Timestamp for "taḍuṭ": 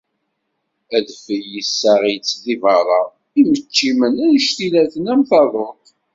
5.29-5.81